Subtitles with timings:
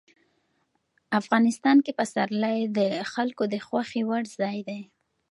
[1.19, 2.79] افغانستان کې پسرلی د
[3.13, 4.81] خلکو د خوښې وړ ځای دی.